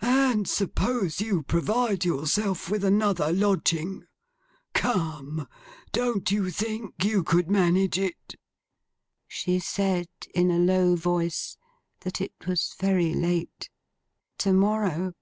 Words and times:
'And 0.00 0.46
suppose 0.48 1.20
you 1.20 1.42
provide 1.42 2.04
yourself 2.04 2.70
with 2.70 2.84
another 2.84 3.32
lodging. 3.32 4.04
Come! 4.74 5.48
Don't 5.90 6.30
you 6.30 6.50
think 6.50 7.02
you 7.04 7.24
could 7.24 7.50
manage 7.50 7.98
it?' 7.98 8.36
She 9.26 9.58
said 9.58 10.06
in 10.36 10.52
a 10.52 10.58
low 10.60 10.94
voice, 10.94 11.56
that 12.02 12.20
it 12.20 12.46
was 12.46 12.76
very 12.78 13.12
late. 13.12 13.68
To 14.38 14.52
morrow. 14.52 15.14